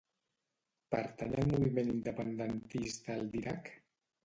[0.95, 3.73] Pertany al moviment independentista el Didac?